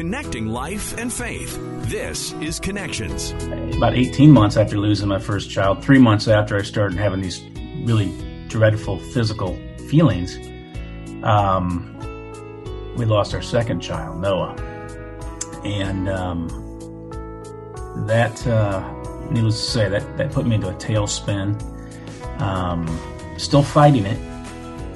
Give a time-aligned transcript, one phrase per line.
[0.00, 1.58] connecting life and faith.
[1.90, 3.32] This is Connections.
[3.76, 7.42] About 18 months after losing my first child, three months after I started having these
[7.84, 8.10] really
[8.48, 9.58] dreadful physical
[9.90, 10.38] feelings,
[11.22, 11.94] um,
[12.96, 14.56] we lost our second child, Noah.
[15.66, 16.48] And um,
[18.06, 18.80] that, uh,
[19.30, 21.60] needless to say, that, that put me into a tailspin.
[22.40, 22.88] Um,
[23.36, 24.18] still fighting it.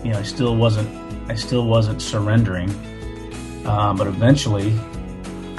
[0.03, 0.89] You know, I still wasn't,
[1.31, 2.71] I still wasn't surrendering.
[3.67, 4.75] Uh, but eventually,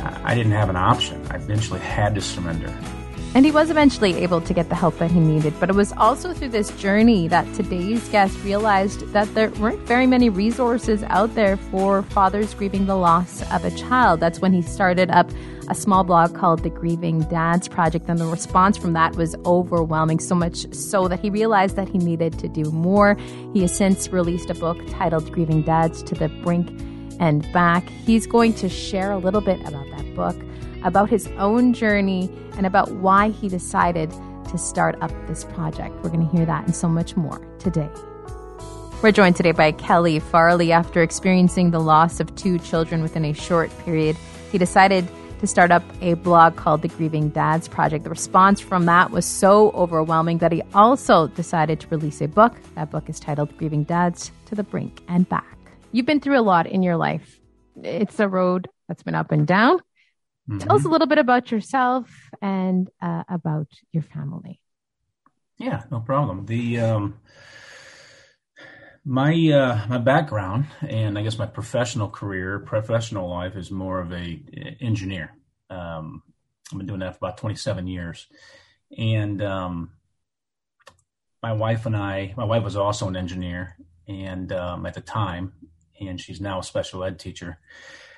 [0.05, 1.25] I didn't have an option.
[1.31, 2.73] I eventually had to surrender.
[3.35, 5.53] And he was eventually able to get the help that he needed.
[5.59, 10.07] But it was also through this journey that today's guest realized that there weren't very
[10.07, 14.21] many resources out there for fathers grieving the loss of a child.
[14.21, 15.29] That's when he started up
[15.67, 18.05] a small blog called the Grieving Dads Project.
[18.07, 21.97] And the response from that was overwhelming, so much so that he realized that he
[21.97, 23.17] needed to do more.
[23.51, 26.69] He has since released a book titled Grieving Dads to the Brink
[27.19, 27.87] and Back.
[27.89, 30.35] He's going to share a little bit about that book
[30.85, 34.11] about his own journey and about why he decided
[34.49, 35.95] to start up this project.
[36.03, 37.89] We're going to hear that and so much more today.
[39.01, 40.71] We're joined today by Kelly Farley.
[40.71, 44.15] After experiencing the loss of two children within a short period,
[44.51, 45.07] he decided
[45.39, 48.03] to start up a blog called the Grieving Dads Project.
[48.03, 52.55] The response from that was so overwhelming that he also decided to release a book.
[52.75, 55.64] That book is titled Grieving Dads to the Brink and Back.
[55.95, 57.39] You've been through a lot in your life.
[57.81, 59.77] It's a road that's been up and down.
[60.49, 60.57] Mm-hmm.
[60.57, 62.09] Tell us a little bit about yourself
[62.41, 64.59] and uh, about your family.
[65.57, 66.47] Yeah, no problem.
[66.47, 67.19] The um,
[69.05, 74.11] my uh, my background and I guess my professional career, professional life is more of
[74.11, 74.43] a
[74.81, 75.31] engineer.
[75.69, 76.23] Um,
[76.73, 78.27] I've been doing that for about 27 years,
[78.97, 79.91] and um,
[81.41, 83.77] my wife and I, my wife was also an engineer,
[84.09, 85.53] and um, at the time,
[85.99, 87.59] and she's now a special ed teacher.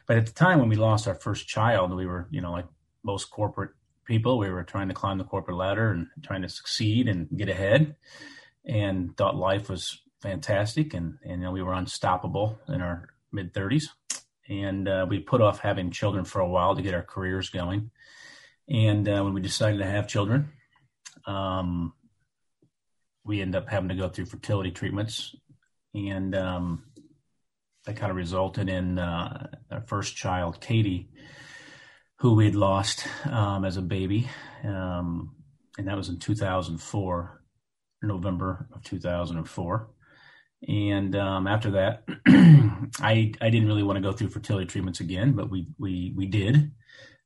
[0.06, 2.66] But at the time when we lost our first child, we were, you know, like
[3.04, 3.72] most corporate
[4.06, 7.50] people, we were trying to climb the corporate ladder and trying to succeed and get
[7.50, 7.96] ahead
[8.66, 13.54] and thought life was fantastic and, and you know, we were unstoppable in our mid
[13.54, 13.86] 30s.
[14.50, 17.92] And uh, we put off having children for a while to get our careers going.
[18.70, 20.54] And uh, when we decided to have children,
[21.26, 21.94] um,
[23.26, 25.36] we ended up having to go through fertility treatments.
[25.94, 26.84] And um,
[27.88, 31.10] that kind of resulted in uh, our first child, Katie,
[32.18, 34.30] who we'd lost um, as a baby,
[34.66, 35.34] um,
[35.78, 37.42] and that was in 2004,
[38.04, 39.90] November of 2004.
[40.68, 42.04] And um, after that,
[43.00, 46.26] I I didn't really want to go through fertility treatments again, but we we we
[46.26, 46.72] did,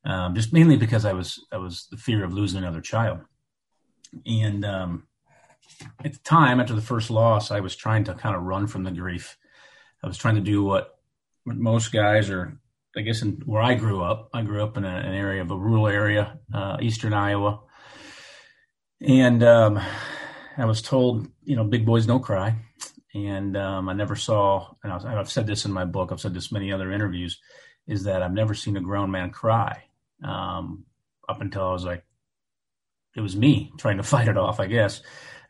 [0.05, 3.21] um, just mainly because I was I was the fear of losing another child,
[4.27, 5.07] and um,
[6.05, 8.83] at the time after the first loss, I was trying to kind of run from
[8.83, 9.37] the grief
[10.03, 10.97] I was trying to do what,
[11.45, 12.57] most guys are,
[12.95, 14.29] I guess, in where I grew up.
[14.33, 17.61] I grew up in a, an area of a rural area, uh, eastern Iowa,
[19.01, 19.79] and um,
[20.57, 22.55] I was told, you know, big boys don't cry.
[23.13, 26.33] And um, I never saw, and I have said this in my book, I've said
[26.33, 27.39] this many other interviews,
[27.87, 29.83] is that I've never seen a grown man cry
[30.23, 30.85] um,
[31.27, 32.05] up until I was like,
[33.15, 35.01] it was me trying to fight it off, I guess.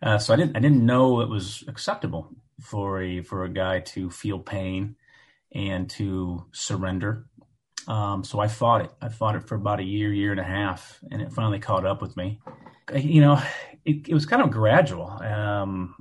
[0.02, 2.30] Uh, so I didn't, I didn't know it was acceptable
[2.60, 4.96] for a for a guy to feel pain
[5.54, 7.26] and to surrender.
[7.88, 8.92] Um, so I fought it.
[9.02, 11.86] I fought it for about a year, year and a half, and it finally caught
[11.86, 12.40] up with me.
[12.94, 13.42] You know,
[13.86, 15.10] it, it was kind of gradual.
[15.10, 15.96] Um,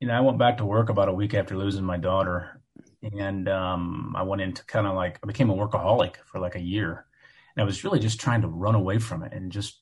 [0.00, 2.60] you know, I went back to work about a week after losing my daughter,
[3.02, 6.60] and um, I went into kind of like I became a workaholic for like a
[6.60, 7.06] year,
[7.54, 9.80] and I was really just trying to run away from it and just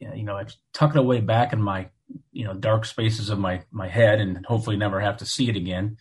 [0.00, 0.44] you know I
[0.74, 1.88] tuck it away back in my
[2.32, 5.56] you know dark spaces of my my head and hopefully never have to see it
[5.56, 5.96] again.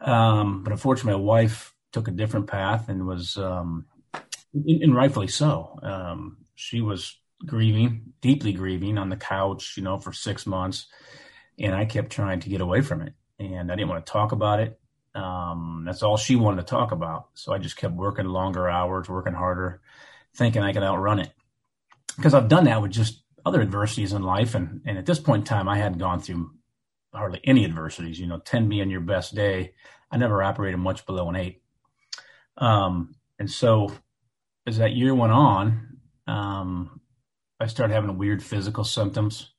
[0.00, 3.86] Um, but unfortunately, my wife took a different path and was, um,
[4.54, 5.78] and, rightfully so.
[5.82, 10.86] Um, she was grieving, deeply grieving, on the couch, you know, for six months,
[11.58, 14.32] and I kept trying to get away from it, and I didn't want to talk
[14.32, 14.78] about it.
[15.14, 17.28] Um, that's all she wanted to talk about.
[17.34, 19.80] So I just kept working longer hours, working harder,
[20.34, 21.32] thinking I could outrun it.
[22.16, 24.54] Because I've done that with just other adversities in life.
[24.54, 26.50] And, and at this point in time, I hadn't gone through
[27.12, 29.74] hardly any adversities, you know, 10 being your best day.
[30.10, 31.62] I never operated much below an eight.
[32.56, 33.92] Um, and so
[34.66, 37.00] as that year went on, um,
[37.58, 39.52] I started having weird physical symptoms.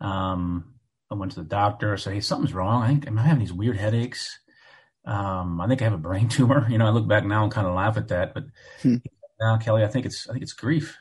[0.00, 0.74] Um,
[1.10, 1.92] I went to the doctor.
[1.92, 2.82] I said, Hey, something's wrong.
[2.82, 4.38] I think I'm having these weird headaches.
[5.04, 6.66] Um, I think I have a brain tumor.
[6.68, 8.44] You know, I look back now and kind of laugh at that, but
[8.82, 8.96] hmm.
[9.40, 10.96] now Kelly, I think it's, I think it's grief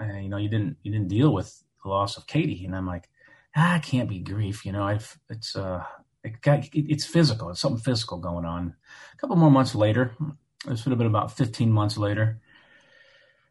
[0.00, 2.86] uh, you know, you didn't you didn't deal with the loss of Katie, and I'm
[2.86, 3.08] like,
[3.56, 4.64] ah, can't be grief.
[4.64, 5.84] You know, I've it's uh,
[6.24, 7.50] it got, it, it's physical.
[7.50, 8.74] It's something physical going on.
[9.12, 10.14] A couple more months later,
[10.66, 12.40] this would have been about 15 months later.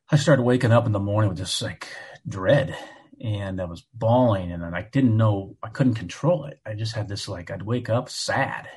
[0.09, 1.87] I started waking up in the morning with just like
[2.27, 2.77] dread
[3.19, 6.59] and I was bawling and I didn't know, I couldn't control it.
[6.65, 8.69] I just had this like, I'd wake up sad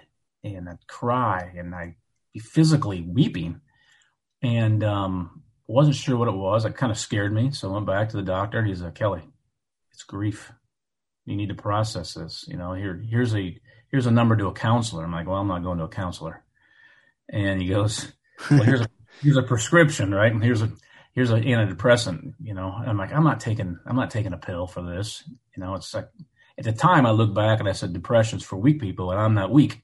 [0.43, 1.95] and I'd cry and I'd
[2.33, 3.61] be physically weeping
[4.43, 6.65] and um, wasn't sure what it was.
[6.65, 7.53] It kind of scared me.
[7.53, 8.65] So I went back to the doctor.
[8.65, 9.23] He's like, Kelly,
[9.93, 10.53] it's grief.
[11.27, 12.45] You need to process this.
[12.49, 13.57] You know, here, here's a,
[13.89, 15.05] here's a number to a counselor.
[15.05, 16.43] I'm like, well, I'm not going to a counselor.
[17.29, 18.11] And he goes,
[18.51, 18.89] well, here's a,
[19.23, 20.33] here's a prescription, right?
[20.33, 20.73] And here's a,
[21.13, 22.73] here's an antidepressant, you know.
[22.73, 25.23] I'm like, I'm not taking, I'm not taking a pill for this.
[25.57, 26.09] You know, it's like,
[26.59, 29.35] at the time I looked back and I said, depression's for weak people and I'm
[29.35, 29.83] not weak.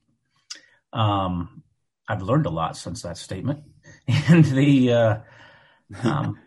[0.91, 1.63] Um,
[2.07, 3.63] I've learned a lot since that statement.
[4.29, 5.17] And the, uh,
[6.03, 6.39] um,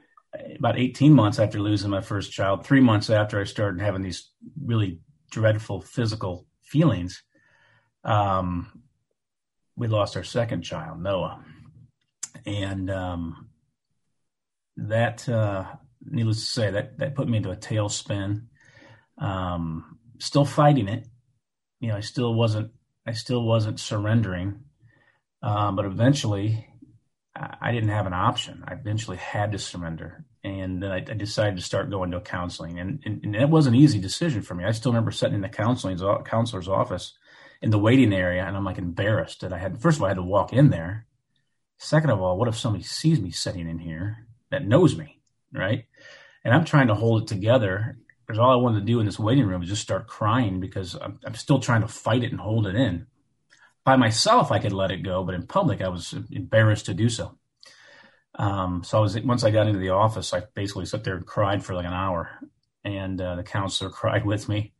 [0.59, 4.31] about 18 months after losing my first child, three months after I started having these
[4.65, 5.01] really
[5.31, 7.23] dreadful physical feelings,
[8.05, 8.83] um,
[9.77, 11.45] we lost our second child, Noah.
[12.47, 13.49] And, um,
[14.77, 15.65] that, uh,
[16.03, 18.47] needless to say, that, that put me into a tailspin.
[19.19, 21.07] Um, still fighting it.
[21.81, 22.73] You know, I still wasn't,
[23.07, 24.61] I still wasn't surrendering.
[25.43, 26.70] Um, but eventually
[27.37, 28.65] I didn't have an option.
[28.67, 30.25] I eventually had to surrender.
[30.43, 32.79] And then I, I decided to start going to counseling.
[32.79, 34.65] And, and, and, it was an easy decision for me.
[34.65, 37.15] I still remember sitting in the counseling uh, counselor's office
[37.63, 40.11] in the waiting area, and I'm like embarrassed that I had, first of all, I
[40.11, 41.07] had to walk in there.
[41.79, 45.21] Second of all, what if somebody sees me sitting in here that knows me,
[45.53, 45.85] right?
[46.45, 47.97] And I'm trying to hold it together
[48.27, 50.95] because all I wanted to do in this waiting room was just start crying because
[50.95, 53.07] I'm, I'm still trying to fight it and hold it in
[53.85, 57.09] by myself, I could let it go, but in public, I was embarrassed to do
[57.09, 57.39] so.
[58.35, 61.27] Um, so I was once I got into the office, I basically sat there and
[61.27, 62.39] cried for like an hour,
[62.85, 64.73] and uh, the counselor cried with me,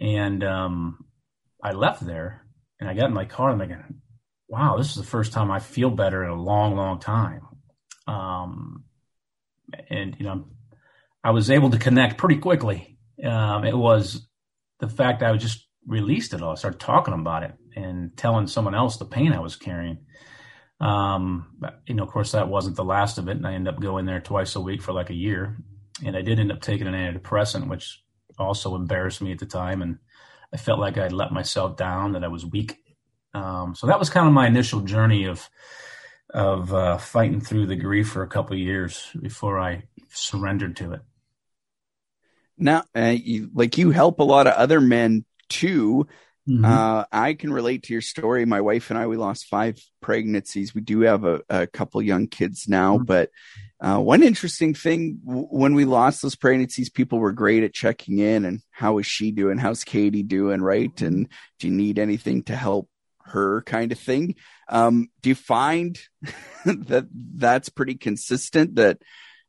[0.00, 1.04] and um,
[1.62, 2.46] I left there,
[2.78, 4.00] and I got in my car, and I'm thinking,
[4.48, 7.42] "Wow, this is the first time I feel better in a long, long time."
[8.06, 8.84] Um,
[9.88, 10.48] and you know,
[11.22, 12.98] I was able to connect pretty quickly.
[13.22, 14.26] Um, it was
[14.78, 16.52] the fact I was just released it all.
[16.52, 19.98] I started talking about it and telling someone else the pain I was carrying.
[20.80, 21.56] Um,
[21.86, 23.36] you know, of course, that wasn't the last of it.
[23.36, 25.58] And I ended up going there twice a week for like a year.
[26.04, 28.02] And I did end up taking an antidepressant, which
[28.38, 29.82] also embarrassed me at the time.
[29.82, 29.98] And
[30.52, 32.78] I felt like I'd let myself down, that I was weak.
[33.34, 35.48] Um, so that was kind of my initial journey of
[36.32, 41.00] of uh, fighting through the grief for a couple years before I surrendered to it.
[42.56, 46.06] Now, uh, you, like you help a lot of other men too
[46.50, 46.64] Mm-hmm.
[46.64, 48.44] Uh, I can relate to your story.
[48.44, 50.74] My wife and I, we lost five pregnancies.
[50.74, 53.04] We do have a, a couple young kids now, mm-hmm.
[53.04, 53.30] but
[53.80, 58.18] uh, one interesting thing w- when we lost those pregnancies, people were great at checking
[58.18, 59.58] in and how is she doing?
[59.58, 60.60] How's Katie doing?
[60.60, 60.94] Right.
[60.96, 61.06] Mm-hmm.
[61.06, 61.28] And
[61.60, 62.88] do you need anything to help
[63.26, 64.34] her kind of thing?
[64.68, 66.00] Um, do you find
[66.64, 68.98] that that's pretty consistent that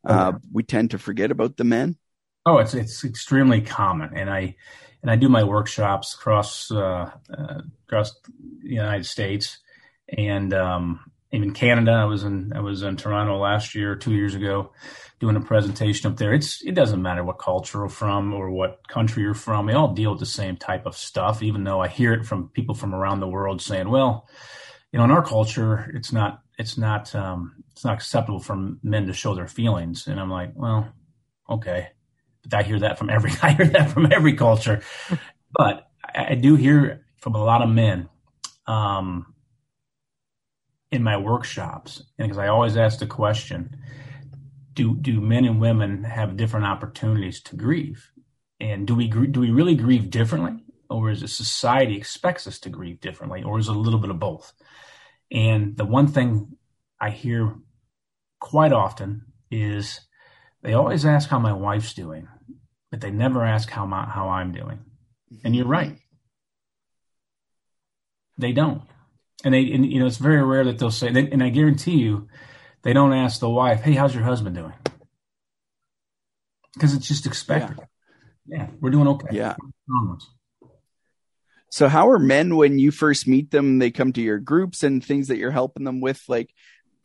[0.05, 1.97] uh, we tend to forget about the men?
[2.45, 4.11] Oh, it's, it's extremely common.
[4.15, 4.55] And I,
[5.01, 9.59] and I do my workshops across uh, uh, across the United States
[10.09, 11.91] and um, even Canada.
[11.91, 14.73] I was in I was in Toronto last year, two years ago,
[15.19, 16.33] doing a presentation up there.
[16.33, 19.65] It's it doesn't matter what culture you're from or what country you're from.
[19.65, 21.41] They all deal with the same type of stuff.
[21.41, 24.27] Even though I hear it from people from around the world saying, "Well,
[24.91, 29.07] you know, in our culture, it's not it's not um, it's not acceptable for men
[29.07, 30.89] to show their feelings." And I'm like, "Well,
[31.49, 31.89] okay."
[32.53, 34.81] I hear that from every I hear that from every culture,
[35.51, 38.09] but I, do hear from a lot of men
[38.67, 39.33] um,
[40.91, 43.77] in my workshops, and because I always ask the question:
[44.73, 48.11] Do do men and women have different opportunities to grieve,
[48.59, 52.69] and do we do we really grieve differently, or is it society expects us to
[52.69, 54.53] grieve differently, or is it a little bit of both?
[55.31, 56.57] And the one thing
[56.99, 57.55] I hear
[58.39, 60.01] quite often is
[60.61, 62.27] they always ask how my wife's doing,
[62.89, 64.79] but they never ask how my, how I'm doing.
[65.43, 65.97] And you're right.
[68.37, 68.83] They don't.
[69.43, 72.27] And they, and, you know, it's very rare that they'll say, and I guarantee you,
[72.83, 74.73] they don't ask the wife, "Hey, how's your husband doing?"
[76.73, 77.77] Because it's just expected.
[78.47, 78.57] Yeah.
[78.57, 79.27] yeah, we're doing okay.
[79.31, 79.55] Yeah.
[81.69, 83.79] So, how are men when you first meet them?
[83.79, 86.23] They come to your groups and things that you're helping them with.
[86.27, 86.53] Like,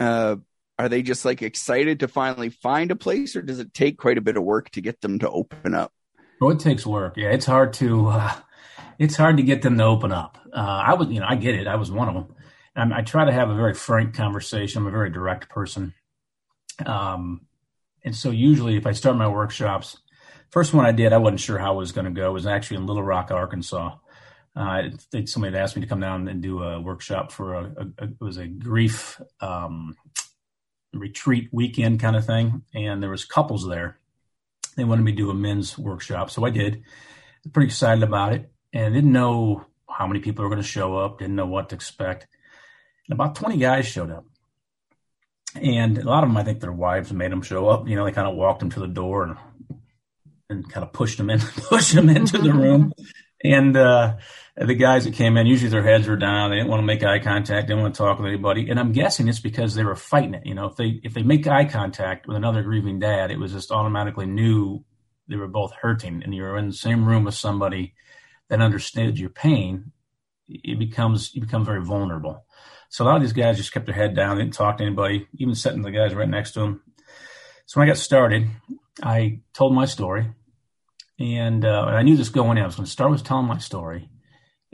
[0.00, 0.36] uh,
[0.78, 4.18] are they just like excited to finally find a place or does it take quite
[4.18, 5.92] a bit of work to get them to open up?
[6.40, 7.14] Oh it takes work.
[7.16, 8.34] Yeah it's hard to uh,
[8.98, 10.38] it's hard to get them to open up.
[10.52, 11.66] Uh, i would you know i get it.
[11.66, 12.34] I was one of them.
[12.74, 14.82] And i try to have a very frank conversation.
[14.82, 15.94] I'm a very direct person.
[16.84, 17.46] Um,
[18.04, 19.96] and so usually if i start my workshops
[20.50, 22.30] first one i did i wasn't sure how it was going to go.
[22.30, 23.96] It was actually in little rock arkansas.
[24.54, 24.84] Uh,
[25.26, 28.04] somebody had asked me to come down and do a workshop for a, a, a
[28.04, 29.94] it was a grief um,
[30.92, 33.98] retreat weekend kind of thing, and there was couples there.
[34.76, 36.82] They wanted me to do a men's workshop, so I did.
[37.52, 41.18] Pretty excited about it, and didn't know how many people were going to show up.
[41.18, 42.26] Didn't know what to expect.
[43.08, 44.24] And about twenty guys showed up,
[45.54, 47.88] and a lot of them, I think, their wives made them show up.
[47.88, 49.36] You know, they kind of walked them to the door and
[50.48, 51.38] and kind of pushed them in,
[51.68, 52.92] pushed them into the room.
[53.42, 54.16] And uh,
[54.58, 56.50] the guys that came in, usually their heads were down.
[56.50, 57.66] They didn't want to make eye contact.
[57.66, 58.70] They didn't want to talk with anybody.
[58.70, 60.46] And I'm guessing it's because they were fighting it.
[60.46, 63.52] You know, if they if they make eye contact with another grieving dad, it was
[63.52, 64.82] just automatically knew
[65.28, 67.94] they were both hurting, and you're in the same room with somebody
[68.48, 69.92] that understood your pain.
[70.48, 72.44] It becomes you become very vulnerable.
[72.88, 74.84] So a lot of these guys just kept their head down, they didn't talk to
[74.84, 76.82] anybody, even sitting the guys right next to them.
[77.66, 78.48] So when I got started,
[79.02, 80.30] I told my story,
[81.18, 82.62] and, uh, I knew this going in.
[82.62, 84.08] I was going to start with telling my story,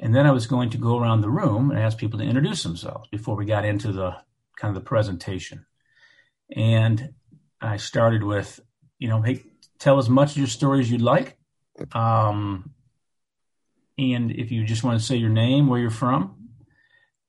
[0.03, 2.65] and then I was going to go around the room and ask people to introduce
[2.65, 4.17] themselves before we got into the
[4.57, 5.65] kind of the presentation.
[6.55, 7.15] And
[7.61, 8.59] I started with,
[8.99, 9.45] you know, hey,
[9.79, 11.39] tell as much of your story as you'd like.
[11.93, 12.73] Um,
[13.97, 16.49] and if you just want to say your name, where you're from,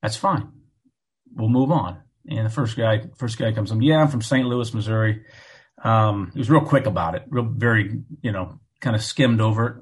[0.02, 0.50] that's fine.
[1.32, 2.02] We'll move on.
[2.28, 4.48] And the first guy, first guy comes up, yeah, I'm from St.
[4.48, 5.24] Louis, Missouri.
[5.84, 9.66] Um, he was real quick about it, real very, you know, kind of skimmed over
[9.68, 9.76] it.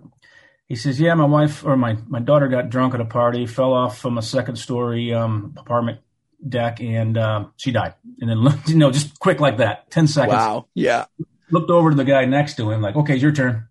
[0.68, 3.72] He says, "Yeah, my wife or my my daughter got drunk at a party, fell
[3.72, 6.00] off from a second story um, apartment
[6.46, 10.34] deck, and uh, she died." And then, you know, just quick like that, ten seconds.
[10.34, 10.66] Wow.
[10.74, 11.06] Yeah.
[11.50, 13.68] Looked over to the guy next to him, like, "Okay, it's your turn."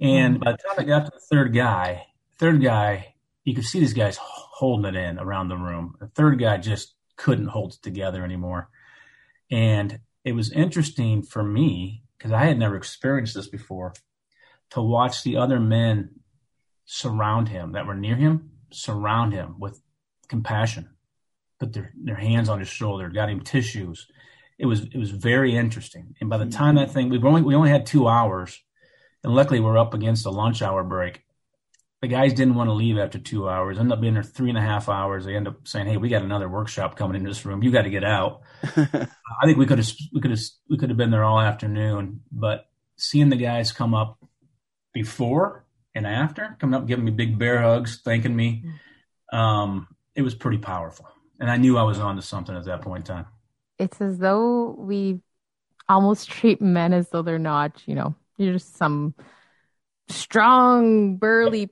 [0.00, 2.06] And by the time I got to the third guy,
[2.38, 3.14] third guy,
[3.44, 5.94] you could see these guys holding it in around the room.
[6.00, 8.68] The third guy just couldn't hold it together anymore.
[9.50, 13.94] And it was interesting for me because I had never experienced this before
[14.74, 16.10] to watch the other men
[16.84, 19.80] surround him that were near him, surround him with
[20.28, 20.90] compassion,
[21.58, 24.06] put their, their hands on his shoulder, got him tissues.
[24.58, 26.14] It was it was very interesting.
[26.20, 26.58] And by the mm-hmm.
[26.58, 28.62] time that thing we only we only had two hours,
[29.24, 31.24] and luckily we're up against a lunch hour break
[32.04, 33.78] the guys didn't want to leave after two hours.
[33.78, 35.24] Ended up being there three and a half hours.
[35.24, 37.62] They end up saying, "Hey, we got another workshop coming in this room.
[37.62, 38.42] You got to get out."
[38.76, 42.20] I think we could have we could have we could have been there all afternoon.
[42.30, 42.66] But
[42.98, 44.18] seeing the guys come up
[44.94, 48.64] before and after, coming up, giving me big bear hugs, thanking me,
[49.32, 51.06] um, it was pretty powerful.
[51.38, 53.26] And I knew I was on to something at that point in time.
[53.78, 55.20] It's as though we
[55.88, 59.14] almost treat men as though they're not, you know, you're just some
[60.08, 61.70] strong, burly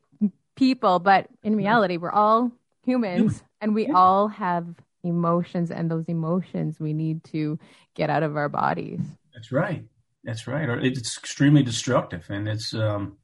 [0.57, 2.53] people, but in reality, we're all
[2.85, 4.67] humans and we all have
[5.05, 7.59] emotions, and those emotions we need to
[7.95, 9.01] get out of our bodies.
[9.35, 9.85] That's right.
[10.25, 10.69] That's right.
[10.69, 12.75] Or it's extremely destructive, and it's.
[12.75, 13.19] Um,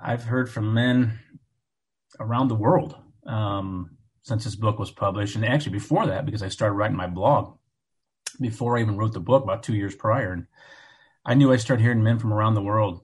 [0.00, 1.18] I've heard from men
[2.18, 2.96] around the world
[3.26, 7.06] um, since this book was published, and actually before that, because I started writing my
[7.06, 7.56] blog
[8.40, 10.46] before I even wrote the book about two years prior, and
[11.24, 13.00] I knew I started hearing men from around the world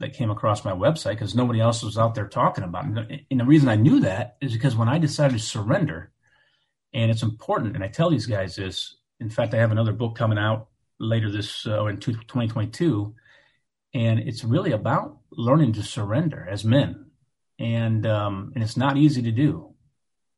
[0.00, 3.26] that came across my website because nobody else was out there talking about it.
[3.30, 6.12] And the reason I knew that is because when I decided to surrender,
[6.92, 8.96] and it's important, and I tell these guys this.
[9.20, 10.68] In fact, I have another book coming out
[10.98, 13.14] later this uh, in 2022,
[13.94, 17.10] and it's really about learning to surrender as men,
[17.58, 19.74] and um, and it's not easy to do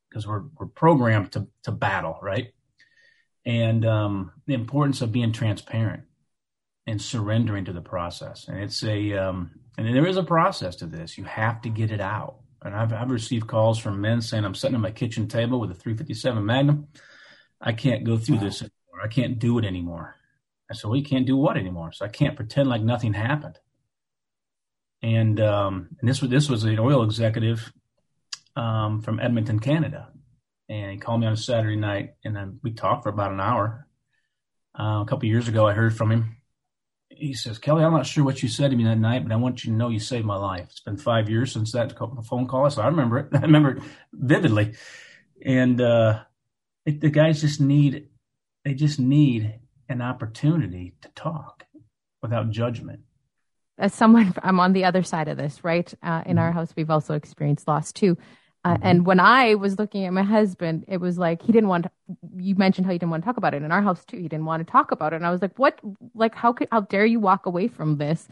[0.09, 2.53] because we're we're programmed to to battle, right?
[3.45, 6.03] And um, the importance of being transparent
[6.87, 8.47] and surrendering to the process.
[8.47, 11.17] And it's a, um, and there is a process to this.
[11.17, 12.37] You have to get it out.
[12.63, 15.69] And I've, I've received calls from men saying, I'm sitting at my kitchen table with
[15.69, 16.87] a 357 Magnum.
[17.61, 18.43] I can't go through wow.
[18.43, 19.03] this anymore.
[19.03, 20.15] I can't do it anymore.
[20.69, 21.91] I said, you can't do what anymore?
[21.93, 23.57] So I can't pretend like nothing happened.
[25.01, 27.71] And, um, and this was, this was an oil executive,
[28.55, 30.09] um, from Edmonton, Canada.
[30.69, 33.39] And he called me on a Saturday night and then we talked for about an
[33.39, 33.87] hour.
[34.77, 36.37] Uh, a couple years ago, I heard from him
[37.19, 39.37] he says, Kelly, I'm not sure what you said to me that night, but I
[39.37, 40.67] want you to know you saved my life.
[40.69, 43.27] It's been five years since that phone call, so I remember it.
[43.33, 43.83] I remember it
[44.13, 44.75] vividly.
[45.43, 46.21] And uh,
[46.85, 48.09] it, the guys just need,
[48.63, 51.65] they just need an opportunity to talk
[52.21, 53.01] without judgment.
[53.77, 55.91] As someone, I'm on the other side of this, right?
[56.01, 56.39] Uh, in mm-hmm.
[56.39, 58.17] our house, we've also experienced loss too.
[58.63, 58.87] Uh, mm-hmm.
[58.87, 61.83] And when I was looking at my husband, it was like he didn't want.
[61.85, 61.91] To,
[62.37, 64.17] you mentioned how he didn't want to talk about it in our house too.
[64.17, 65.79] He didn't want to talk about it, and I was like, "What?
[66.15, 66.67] Like, how could?
[66.71, 68.27] How dare you walk away from this?"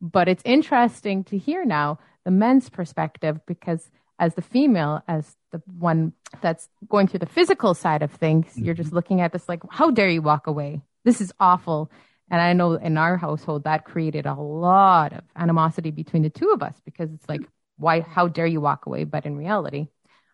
[0.00, 5.62] But it's interesting to hear now the men's perspective because, as the female, as the
[5.78, 8.64] one that's going through the physical side of things, mm-hmm.
[8.64, 8.96] you're just mm-hmm.
[8.96, 10.82] looking at this like, "How dare you walk away?
[11.04, 11.90] This is awful."
[12.30, 16.50] And I know in our household that created a lot of animosity between the two
[16.50, 17.42] of us because it's like
[17.76, 19.88] why how dare you walk away but in reality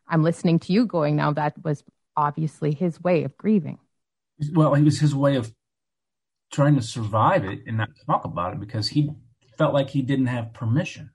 [0.08, 1.84] i'm listening to you going now that was
[2.16, 3.78] obviously his way of grieving
[4.52, 5.52] well it was his way of
[6.50, 9.10] trying to survive it and not talk about it because he
[9.56, 11.10] felt like he didn't have permission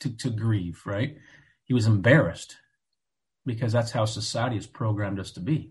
[0.00, 1.16] to, to grieve, right?
[1.64, 2.56] He was embarrassed
[3.46, 5.70] because that's how society has programmed us to be.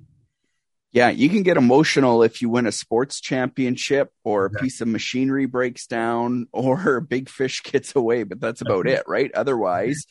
[0.94, 4.88] Yeah, you can get emotional if you win a sports championship or a piece of
[4.88, 9.32] machinery breaks down or a big fish gets away, but that's about it, right?
[9.34, 10.06] Otherwise,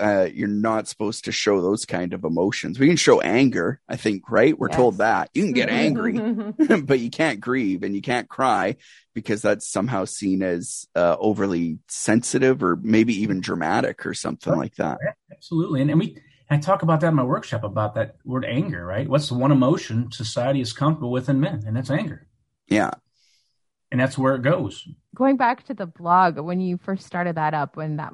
[0.00, 2.78] uh, you're not supposed to show those kind of emotions.
[2.78, 4.58] We can show anger, I think, right?
[4.58, 4.76] We're yes.
[4.76, 6.18] told that you can get angry,
[6.82, 8.76] but you can't grieve and you can't cry
[9.14, 14.76] because that's somehow seen as uh, overly sensitive or maybe even dramatic or something like
[14.76, 14.96] that.
[15.30, 16.16] Absolutely, and, and we
[16.50, 18.84] I talk about that in my workshop about that word anger.
[18.84, 19.08] Right?
[19.08, 22.26] What's the one emotion society is comfortable with in men, and that's anger.
[22.66, 22.90] Yeah,
[23.90, 24.86] and that's where it goes.
[25.14, 28.12] Going back to the blog, when you first started that up, when that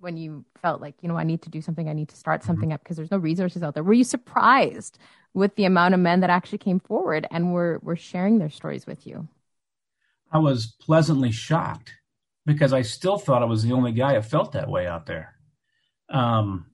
[0.00, 2.42] when you felt like, you know, I need to do something, I need to start
[2.42, 2.74] something mm-hmm.
[2.74, 3.84] up because there's no resources out there.
[3.84, 4.98] Were you surprised
[5.32, 8.86] with the amount of men that actually came forward and were were sharing their stories
[8.86, 9.28] with you?
[10.30, 11.92] I was pleasantly shocked
[12.44, 15.34] because I still thought I was the only guy that felt that way out there.
[16.08, 16.66] Um,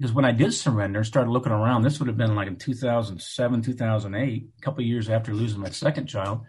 [0.00, 2.56] because when I did surrender, and started looking around, this would have been like in
[2.56, 6.46] 2007, 2008, a couple years after losing my second child.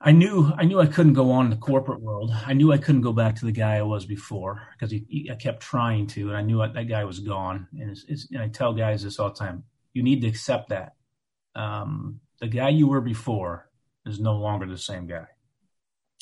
[0.00, 2.32] I knew I knew I couldn't go on in the corporate world.
[2.46, 5.60] I knew I couldn't go back to the guy I was before because I kept
[5.60, 7.68] trying to, and I knew that guy was gone.
[7.78, 10.70] And, it's, it's, and I tell guys this all the time: you need to accept
[10.70, 10.94] that
[11.54, 13.68] um, the guy you were before
[14.06, 15.26] is no longer the same guy.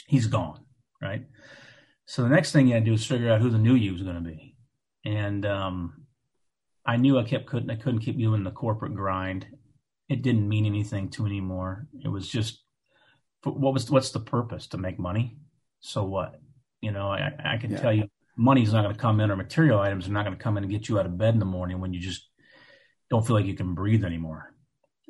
[0.09, 0.65] He's gone,
[1.01, 1.25] right?
[2.07, 3.95] So the next thing you had to do is figure out who the new you
[3.95, 4.50] is going to be.
[5.05, 6.07] And um,
[6.85, 9.47] I knew I kept couldn't I couldn't keep doing the corporate grind.
[10.09, 11.87] It didn't mean anything to anymore.
[12.05, 12.63] It was just
[13.45, 15.37] what was what's the purpose to make money?
[15.81, 16.41] So what?
[16.81, 17.81] You know, I, I can yeah.
[17.81, 20.43] tell you money's not going to come in or material items are not going to
[20.43, 22.27] come in and get you out of bed in the morning when you just
[23.11, 24.55] don't feel like you can breathe anymore.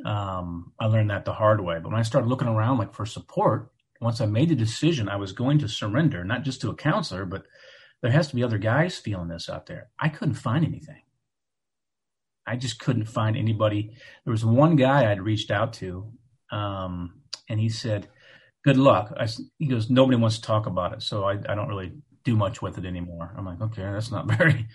[0.05, 1.79] Um, I learned that the hard way.
[1.81, 3.71] But when I started looking around like for support,
[4.01, 7.27] once I made the decision I was going to surrender, not just to a counselor,
[7.27, 7.45] but
[8.03, 9.89] there has to be other guys feeling this out there.
[9.99, 11.03] I couldn't find anything.
[12.47, 13.93] I just couldn't find anybody.
[14.25, 16.13] There was one guy I'd reached out to,
[16.51, 18.09] um, and he said,
[18.65, 19.13] good luck.
[19.19, 21.93] I, he goes, nobody wants to talk about it, so I, I don't really
[22.25, 23.33] do much with it anymore.
[23.37, 24.67] I'm like, okay, that's not very.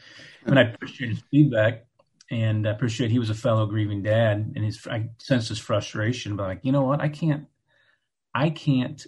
[0.46, 1.86] And I appreciate his feedback,
[2.32, 6.36] and I appreciate he was a fellow grieving dad, and his I sensed his frustration,
[6.36, 7.46] but like, you know what, I can't,
[8.34, 9.06] I can't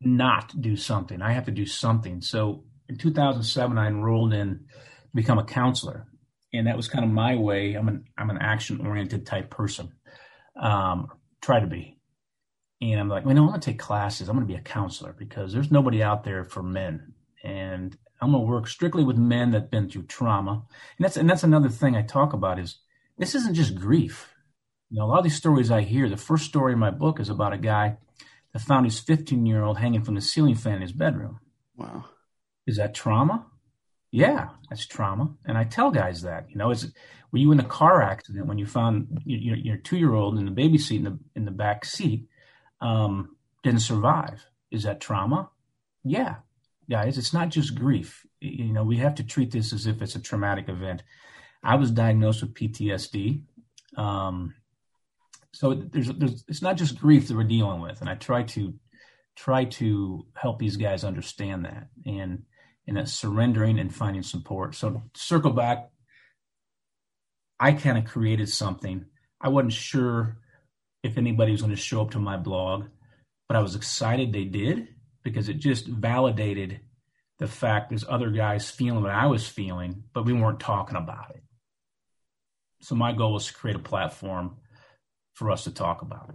[0.00, 1.22] not do something.
[1.22, 2.20] I have to do something.
[2.20, 4.66] So in 2007, I enrolled in
[5.14, 6.06] become a counselor,
[6.52, 7.74] and that was kind of my way.
[7.74, 9.92] I'm an I'm an action oriented type person.
[10.60, 11.08] Um,
[11.40, 11.98] try to be
[12.80, 14.28] and I'm like, well, no, I'm going to take classes.
[14.28, 17.12] I'm going to be a counselor because there's nobody out there for men.
[17.42, 20.62] And I'm going to work strictly with men that've been through trauma.
[20.96, 22.78] And that's, and that's another thing I talk about is
[23.16, 24.32] this isn't just grief.
[24.90, 27.18] You know, a lot of these stories I hear, the first story in my book
[27.18, 27.96] is about a guy
[28.52, 31.40] that found his 15 year old hanging from the ceiling fan in his bedroom.
[31.76, 32.04] Wow.
[32.66, 33.46] Is that trauma?
[34.10, 35.34] Yeah, that's trauma.
[35.44, 36.92] And I tell guys that, you know, is
[37.30, 40.44] were you in a car accident when you found your, your two year old in
[40.44, 42.26] the baby seat in the, in the back seat
[42.80, 44.46] um, didn't survive.
[44.70, 45.50] Is that trauma?
[46.04, 46.36] Yeah,
[46.90, 48.26] guys, it's not just grief.
[48.40, 51.02] You know, we have to treat this as if it's a traumatic event.
[51.62, 53.42] I was diagnosed with PTSD.
[53.96, 54.54] Um,
[55.52, 58.00] so there's, there's, it's not just grief that we're dealing with.
[58.00, 58.74] And I try to,
[59.36, 62.42] try to help these guys understand that and,
[62.86, 64.74] and that surrendering and finding support.
[64.74, 65.90] So circle back,
[67.60, 69.04] I kind of created something.
[69.40, 70.38] I wasn't sure
[71.02, 72.86] if anybody was going to show up to my blog,
[73.48, 74.88] but I was excited they did
[75.22, 76.80] because it just validated
[77.38, 81.30] the fact there's other guys feeling what I was feeling, but we weren't talking about
[81.30, 81.42] it.
[82.80, 84.56] So my goal was to create a platform
[85.38, 86.34] for us to talk about.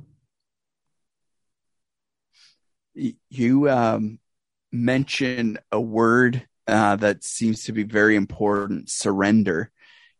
[3.29, 4.19] You um,
[4.71, 9.71] mentioned a word uh, that seems to be very important: surrender.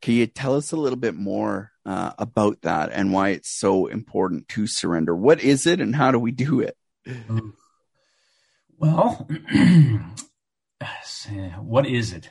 [0.02, 3.88] Can you tell us a little bit more uh, about that and why it's so
[3.88, 5.16] important to surrender?
[5.16, 6.76] What is it, and how do we do it?
[8.78, 9.30] Well,
[11.62, 12.30] what is it?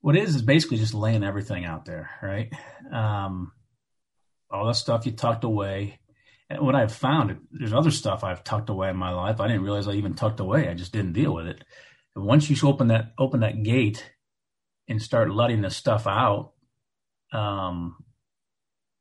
[0.00, 2.50] What is is basically just laying everything out there, right?
[2.90, 3.52] Um,
[4.50, 6.00] all that stuff you tucked away.
[6.48, 9.40] And what I've found, there's other stuff I've tucked away in my life.
[9.40, 10.68] I didn't realize I even tucked away.
[10.68, 11.64] I just didn't deal with it.
[12.14, 14.10] And once you open that open that gate
[14.88, 16.52] and start letting the stuff out,
[17.32, 17.96] um,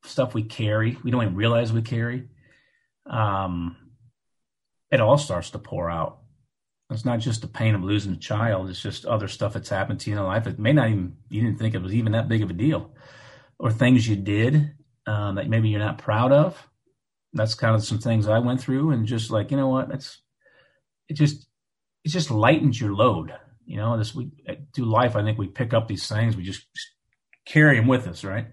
[0.04, 2.28] stuff we carry, we don't even realize we carry,
[3.06, 3.78] um,
[4.92, 6.20] it all starts to pour out.
[6.90, 10.00] It's not just the pain of losing a child; it's just other stuff that's happened
[10.02, 10.48] to you in life.
[10.48, 12.96] It may not even you didn't think it was even that big of a deal,
[13.60, 14.72] or things you did
[15.08, 16.68] um, that maybe you're not proud of.
[17.34, 20.22] That's kind of some things I went through, and just like you know what, it's
[21.10, 21.48] it just
[22.04, 23.34] it just lightens your load.
[23.66, 24.32] You know, this we
[24.74, 25.16] do life.
[25.16, 26.88] I think we pick up these things, we just, just
[27.46, 28.48] carry them with us, right?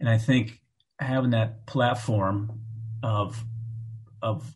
[0.00, 0.60] And I think
[0.98, 2.60] having that platform
[3.02, 3.42] of
[4.20, 4.54] of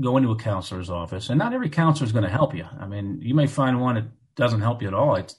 [0.00, 2.66] going to a counselor's office, and not every counselor is going to help you.
[2.78, 5.16] I mean, you may find one that doesn't help you at all.
[5.16, 5.36] It's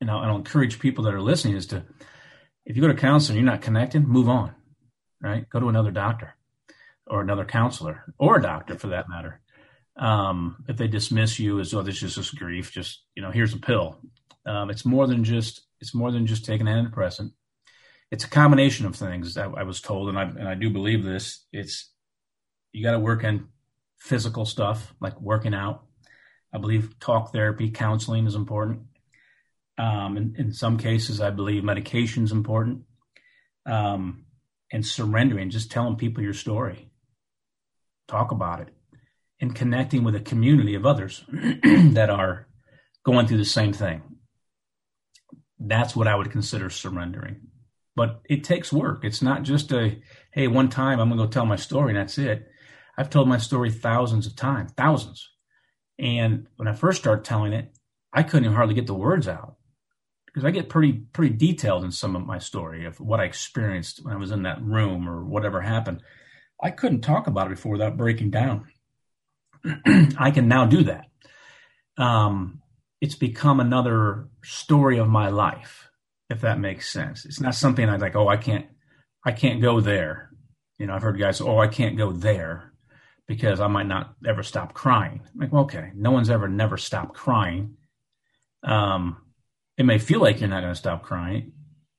[0.00, 1.84] you know, I'll encourage people that are listening is to
[2.66, 4.54] if you go to counseling, you're not connecting, move on,
[5.20, 5.48] right?
[5.50, 6.34] Go to another doctor
[7.06, 9.40] or another counselor or a doctor for that matter.
[9.96, 13.54] Um, if they dismiss you as oh, this is just grief, just you know, here's
[13.54, 13.98] a pill.
[14.46, 17.32] Um, it's more than just it's more than just taking an antidepressant.
[18.10, 19.36] It's a combination of things.
[19.36, 21.44] I, I was told, and I and I do believe this.
[21.52, 21.90] It's
[22.72, 23.48] you got to work on
[23.98, 25.84] physical stuff like working out.
[26.52, 28.82] I believe talk therapy, counseling is important.
[29.76, 32.82] Um, in, in, some cases, I believe medication is important.
[33.66, 34.24] Um,
[34.70, 36.90] and surrendering, just telling people your story,
[38.08, 38.68] talk about it,
[39.40, 41.24] and connecting with a community of others
[41.62, 42.48] that are
[43.04, 44.02] going through the same thing.
[45.58, 47.48] That's what I would consider surrendering.
[47.96, 49.04] But it takes work.
[49.04, 50.00] It's not just a,
[50.32, 52.48] hey, one time I'm going to go tell my story and that's it.
[52.98, 55.30] I've told my story thousands of times, thousands.
[55.98, 57.72] And when I first started telling it,
[58.12, 59.56] I couldn't hardly get the words out
[60.34, 64.04] because I get pretty pretty detailed in some of my story of what I experienced
[64.04, 66.02] when I was in that room or whatever happened.
[66.60, 68.66] I couldn't talk about it before without breaking down.
[70.18, 71.06] I can now do that.
[71.96, 72.62] Um,
[73.00, 75.88] it's become another story of my life,
[76.28, 77.24] if that makes sense.
[77.24, 78.16] It's not something I like.
[78.16, 78.66] Oh, I can't,
[79.24, 80.30] I can't go there.
[80.78, 82.72] You know, I've heard guys, oh, I can't go there
[83.28, 85.20] because I might not ever stop crying.
[85.22, 87.76] I'm like, well, okay, no one's ever never stopped crying.
[88.64, 89.18] Um,
[89.76, 91.52] it may feel like you're not going to stop crying,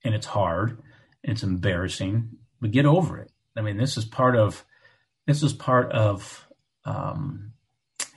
[0.04, 0.82] and it's hard,
[1.24, 2.30] and it's embarrassing,
[2.62, 3.32] but get over it.
[3.58, 4.66] I mean, this is part of
[5.28, 6.48] this is part of
[6.86, 7.54] um,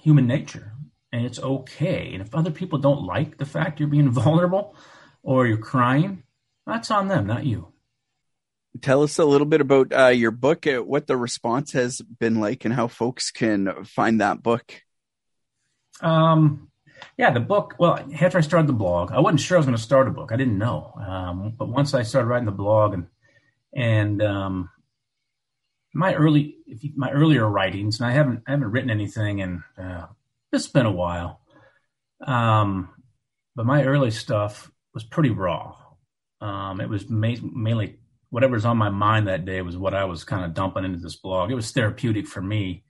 [0.00, 0.72] human nature,
[1.12, 2.10] and it's okay.
[2.12, 4.76] And if other people don't like the fact you're being vulnerable
[5.22, 6.22] or you're crying,
[6.66, 7.72] that's on them, not you
[8.80, 12.40] tell us a little bit about uh, your book, uh, what the response has been
[12.40, 14.82] like, and how folks can find that book.
[16.00, 16.67] Um,
[17.16, 17.74] yeah, the book.
[17.78, 20.10] Well, after I started the blog, I wasn't sure I was going to start a
[20.10, 20.30] book.
[20.32, 23.06] I didn't know, um, but once I started writing the blog and
[23.74, 24.70] and um,
[25.94, 26.56] my early
[26.96, 30.06] my earlier writings, and I haven't I haven't written anything, and uh,
[30.52, 31.40] it's been a while.
[32.24, 32.90] Um,
[33.54, 35.76] but my early stuff was pretty raw.
[36.40, 37.98] Um, it was ma- mainly
[38.30, 41.16] whatever's on my mind that day was what I was kind of dumping into this
[41.16, 41.50] blog.
[41.50, 42.84] It was therapeutic for me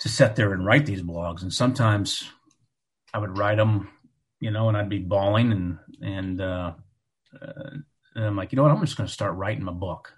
[0.00, 1.42] to sit there and write these blogs.
[1.42, 2.28] And sometimes
[3.14, 3.88] I would write them,
[4.40, 6.72] you know, and I'd be bawling and, and, uh,
[7.40, 7.70] uh,
[8.16, 8.72] and I'm like, you know what?
[8.72, 10.12] I'm just going to start writing my book.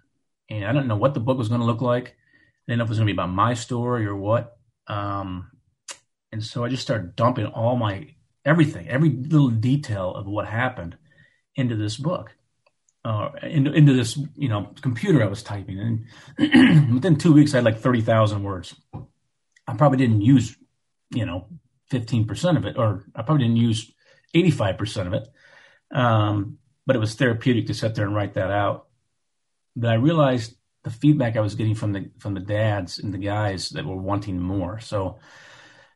[0.50, 2.08] And I don't know what the book was going to look like.
[2.08, 4.56] I didn't know if it was going to be about my story or what.
[4.88, 5.50] Um,
[6.32, 10.96] and so I just started dumping all my everything, every little detail of what happened
[11.54, 12.34] into this book
[13.06, 15.78] uh, into, into this you know computer I was typing,
[16.38, 18.74] and within two weeks I had like thirty thousand words.
[19.68, 20.56] I probably didn't use
[21.10, 21.46] you know
[21.88, 23.92] fifteen percent of it, or I probably didn't use
[24.34, 25.28] eighty five percent of it.
[25.92, 28.86] Um, but it was therapeutic to sit there and write that out.
[29.74, 33.18] But I realized the feedback I was getting from the from the dads and the
[33.18, 34.80] guys that were wanting more.
[34.80, 35.18] So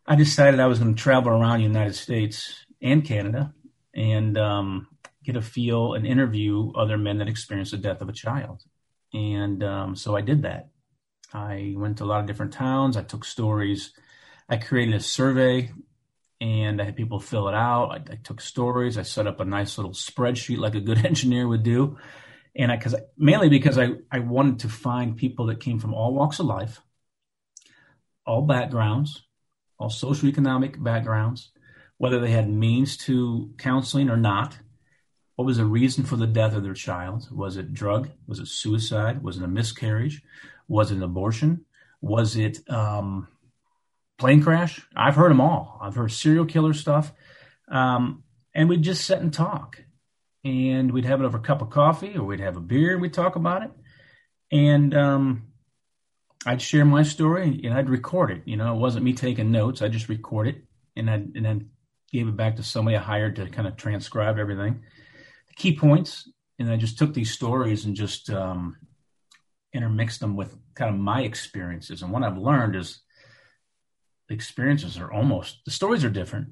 [0.06, 3.54] I decided I was going to travel around the United States and Canada
[3.94, 4.88] and um,
[5.22, 8.62] get a feel and interview other men that experienced the death of a child.
[9.12, 10.70] And um, so I did that.
[11.32, 12.96] I went to a lot of different towns.
[12.96, 13.92] I took stories.
[14.50, 15.70] I created a survey
[16.40, 17.90] and I had people fill it out.
[17.90, 18.98] I, I took stories.
[18.98, 21.96] I set up a nice little spreadsheet like a good engineer would do.
[22.56, 25.94] And I, cause I, mainly because I, I wanted to find people that came from
[25.94, 26.82] all walks of life,
[28.26, 29.22] all backgrounds,
[29.78, 31.52] all socioeconomic backgrounds,
[31.96, 34.58] whether they had means to counseling or not
[35.40, 37.26] what was the reason for the death of their child?
[37.34, 38.10] Was it drug?
[38.26, 39.22] Was it suicide?
[39.22, 40.22] Was it a miscarriage?
[40.68, 41.64] Was it an abortion?
[42.02, 43.26] Was it um,
[44.20, 44.80] plane crash?
[44.94, 45.78] I've heard them all.
[45.82, 47.12] I've heard serial killer stuff.
[47.68, 48.22] Um,
[48.54, 49.82] and we'd just sit and talk.
[50.44, 53.02] And we'd have it over a cup of coffee or we'd have a beer and
[53.02, 53.70] we'd talk about it.
[54.50, 55.48] And um,
[56.46, 58.42] I'd share my story and I'd record it.
[58.46, 59.82] You know, it wasn't me taking notes.
[59.82, 60.64] I just record it
[60.96, 61.70] and, I'd, and then
[62.12, 64.82] gave it back to somebody I hired to kind of transcribe everything
[65.50, 66.28] the key points,
[66.58, 68.76] and I just took these stories and just um,
[69.72, 72.02] intermixed them with kind of my experiences.
[72.02, 73.00] And what I've learned is
[74.30, 76.50] the experiences are almost the stories are different,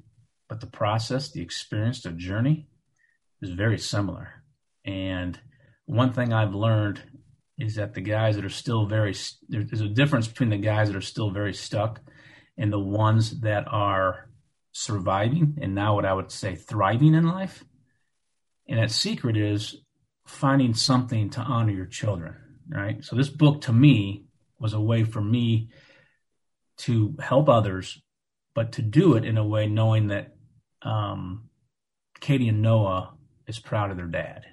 [0.49, 2.67] but the process, the experience, the journey
[3.41, 4.43] is very similar.
[4.83, 5.39] And
[5.85, 7.01] one thing I've learned
[7.57, 9.15] is that the guys that are still very
[9.47, 12.01] there's a difference between the guys that are still very stuck
[12.57, 14.29] and the ones that are
[14.73, 17.63] surviving and now what I would say thriving in life.
[18.67, 19.77] And that secret is
[20.27, 22.35] finding something to honor your children,
[22.67, 23.05] right?
[23.05, 24.25] So this book to me
[24.59, 25.69] was a way for me
[26.79, 28.01] to help others,
[28.55, 30.35] but to do it in a way knowing that
[30.81, 31.49] um,
[32.19, 33.13] Katie and Noah
[33.47, 34.45] is proud of their dad.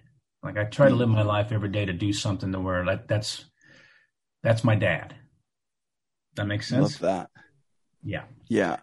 [0.43, 3.09] Like I try to live my life every day to do something to where like
[3.09, 3.45] that's
[4.43, 5.15] that's my dad.
[6.37, 7.01] That makes sense.
[7.01, 7.31] Love that.
[8.05, 8.25] Yeah.
[8.49, 8.77] Yeah.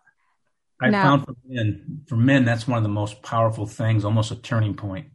[0.81, 4.31] I now, found for men, for men, that's one of the most powerful things, almost
[4.31, 5.07] a turning point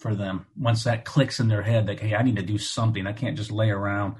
[0.00, 0.46] for them.
[0.58, 3.06] Once that clicks in their head, like, hey, I need to do something.
[3.06, 4.16] I can't just lay around,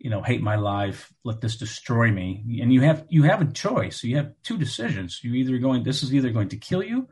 [0.00, 2.60] you know, hate my life, let this destroy me.
[2.62, 4.02] And you have you have a choice.
[4.02, 5.22] You have two decisions.
[5.22, 7.06] You either going this is either going to kill you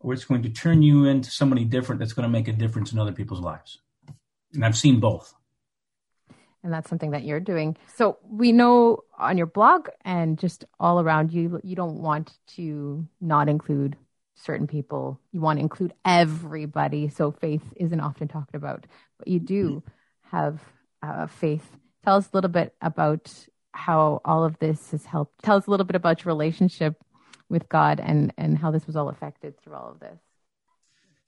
[0.00, 2.92] or it's going to turn you into somebody different that's going to make a difference
[2.92, 3.78] in other people's lives.
[4.54, 5.34] And I've seen both.
[6.64, 7.76] And that's something that you're doing.
[7.96, 13.06] So we know on your blog and just all around you, you don't want to
[13.20, 13.96] not include
[14.34, 15.20] certain people.
[15.32, 17.08] You want to include everybody.
[17.08, 18.86] So faith isn't often talked about,
[19.18, 19.82] but you do
[20.30, 20.60] have
[21.02, 21.64] uh, faith.
[22.04, 23.32] Tell us a little bit about
[23.72, 25.42] how all of this has helped.
[25.42, 26.96] Tell us a little bit about your relationship
[27.48, 30.18] with God and and how this was all affected through all of this.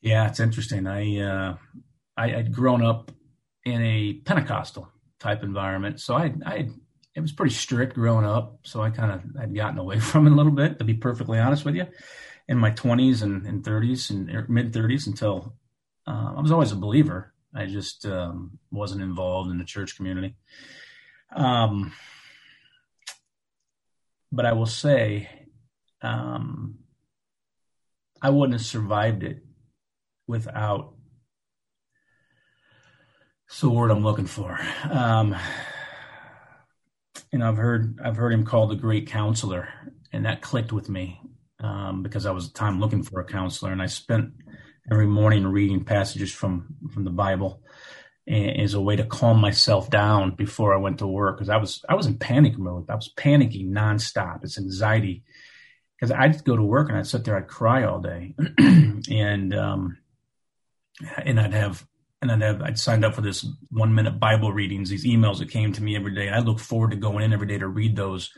[0.00, 0.86] Yeah, it's interesting.
[0.86, 1.56] I uh,
[2.16, 3.10] I had grown up
[3.64, 6.68] in a Pentecostal type environment, so I I
[7.14, 8.60] it was pretty strict growing up.
[8.64, 11.38] So I kind of had gotten away from it a little bit, to be perfectly
[11.38, 11.86] honest with you,
[12.48, 15.54] in my twenties and, and 30s and er, mid thirties until
[16.06, 17.31] uh, I was always a believer.
[17.54, 20.36] I just um, wasn't involved in the church community.
[21.34, 21.92] Um,
[24.30, 25.28] but I will say
[26.00, 26.78] um,
[28.20, 29.44] I wouldn't have survived it
[30.26, 30.94] without.
[33.48, 34.58] It's the word I'm looking for.
[34.90, 35.36] Um,
[37.32, 39.68] and I've heard I've heard him called the great counselor,
[40.12, 41.20] and that clicked with me
[41.60, 44.32] um, because I was the time looking for a counselor, and I spent
[44.90, 47.62] every morning reading passages from from the Bible
[48.28, 51.84] as a way to calm myself down before I went to work because I was
[51.88, 52.88] I was in panic mode.
[52.88, 54.44] I was panicking nonstop.
[54.44, 55.24] It's anxiety
[55.96, 59.98] because I'd go to work and I'd sit there, I'd cry all day, and um,
[61.24, 61.86] and I'd have
[62.20, 65.50] and I'd have I'd signed up for this one minute Bible readings, these emails that
[65.50, 66.28] came to me every day.
[66.28, 68.32] I look forward to going in every day to read those.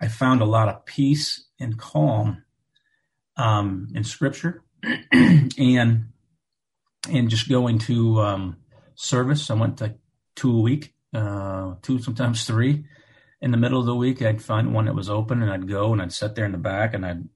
[0.00, 2.44] I found a lot of peace and calm
[3.36, 4.62] um, in Scripture,
[5.12, 6.08] and
[7.10, 8.56] and just going to um,
[8.94, 9.50] service.
[9.50, 9.94] I went to
[10.36, 12.84] two a week, uh, two sometimes three
[13.40, 15.92] in the middle of the week, I'd find one that was open and I'd go
[15.92, 17.28] and I'd sit there in the back and I'd,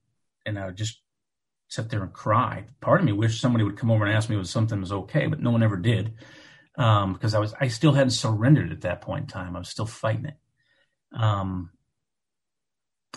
[0.45, 1.01] and I would just
[1.69, 2.65] sit there and cry.
[2.81, 5.27] Part of me wished somebody would come over and ask me if something was okay,
[5.27, 6.15] but no one ever did.
[6.77, 9.55] Um, because I was, I still hadn't surrendered at that point in time.
[9.55, 10.37] I was still fighting it.
[11.13, 11.71] Um,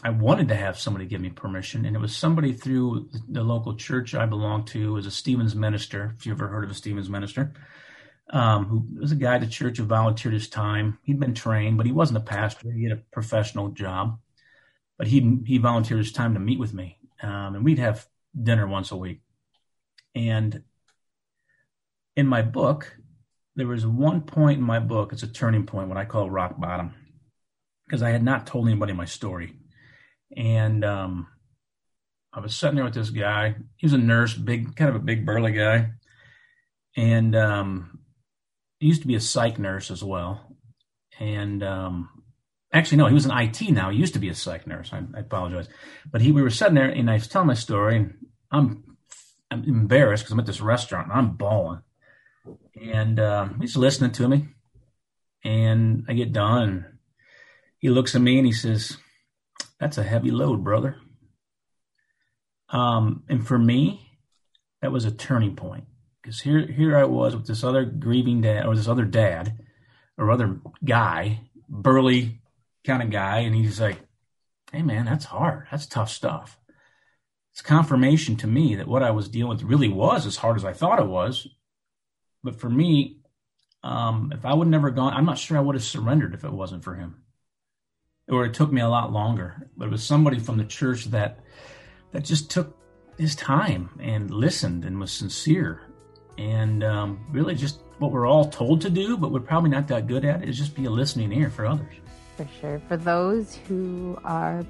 [0.05, 3.75] I wanted to have somebody give me permission, and it was somebody through the local
[3.75, 6.13] church I belonged to was a Stephen's minister.
[6.15, 7.53] If you ever heard of a Stephen's minister,
[8.29, 10.99] um, who was a guy at the church who volunteered his time.
[11.01, 12.71] He'd been trained, but he wasn't a pastor.
[12.71, 14.19] He had a professional job,
[14.99, 18.07] but he he volunteered his time to meet with me, um, and we'd have
[18.39, 19.21] dinner once a week.
[20.13, 20.61] And
[22.15, 22.95] in my book,
[23.55, 25.13] there was one point in my book.
[25.13, 26.93] It's a turning point, what I call rock bottom,
[27.87, 29.53] because I had not told anybody my story,
[30.35, 31.27] and um,
[32.33, 33.55] I was sitting there with this guy.
[33.77, 35.91] He was a nurse, big, kind of a big burly guy,
[36.95, 37.99] and um,
[38.79, 40.55] used to be a psych nurse as well.
[41.19, 42.09] And um,
[42.73, 43.89] actually, no, he was an IT now.
[43.89, 44.91] He used to be a psych nurse.
[44.91, 45.69] I, I apologize.
[46.11, 48.13] But he, we were sitting there, and I was telling my story, and
[48.51, 48.97] I'm,
[49.49, 51.81] I'm embarrassed because I'm at this restaurant and I'm bawling.
[52.81, 54.47] And uh, he's listening to me.
[55.43, 56.97] And I get done.
[57.77, 58.97] He looks at me and he says,
[59.79, 60.97] That's a heavy load, brother.
[62.69, 64.19] Um, and for me,
[64.81, 65.85] that was a turning point
[66.21, 69.59] because here here I was with this other grieving dad or this other dad
[70.17, 72.41] or other guy, burly
[72.85, 73.99] kind of guy, and he's like,
[74.71, 75.67] "Hey man, that's hard.
[75.71, 76.57] That's tough stuff."
[77.51, 80.65] It's confirmation to me that what I was dealing with really was as hard as
[80.65, 81.47] I thought it was.
[82.43, 83.21] But for me,
[83.81, 86.51] um, if I would never gone, I'm not sure I would have surrendered if it
[86.51, 87.24] wasn't for him.
[88.27, 89.67] Or it took me a lot longer.
[89.77, 91.39] But it was somebody from the church that
[92.11, 92.77] that just took
[93.17, 95.81] his time and listened and was sincere
[96.37, 100.07] and um, really just what we're all told to do, but we're probably not that
[100.07, 101.93] good at it, is just be a listening ear for others.
[102.35, 102.81] For sure.
[102.87, 104.65] For those who are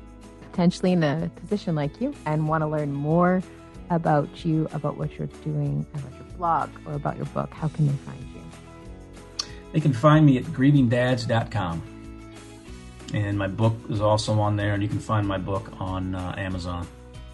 [0.52, 3.42] potentially in a position like you and want to learn more
[3.90, 7.88] about you, about what you're doing, about your blog, or about your book, how can
[7.88, 8.42] they find you?
[9.74, 11.95] They can find me at grievingdads.com.
[13.14, 16.36] And my book is also on there, and you can find my book on uh,
[16.38, 16.88] Amazon.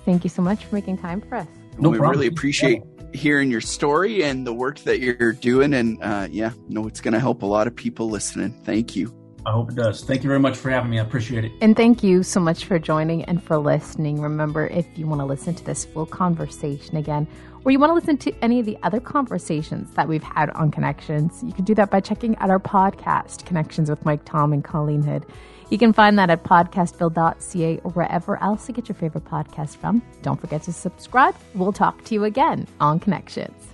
[0.06, 1.48] Thank you so much for making time for us.
[1.78, 2.20] No we problem.
[2.20, 5.74] really appreciate hearing your story and the work that you're doing.
[5.74, 8.54] And uh, yeah, no, it's going to help a lot of people listening.
[8.64, 9.16] Thank you.
[9.46, 10.04] I hope it does.
[10.04, 11.00] Thank you very much for having me.
[11.00, 11.52] I appreciate it.
[11.62, 14.22] And thank you so much for joining and for listening.
[14.22, 17.28] Remember, if you want to listen to this full conversation again,
[17.66, 20.70] or you want to listen to any of the other conversations that we've had on
[20.70, 24.64] Connections, you can do that by checking out our podcast, Connections with Mike Tom and
[24.64, 25.26] Colleen Hood.
[25.72, 30.02] You can find that at podcastville.ca or wherever else you get your favorite podcast from.
[30.22, 31.34] Don't forget to subscribe.
[31.56, 33.71] We'll talk to you again on Connections.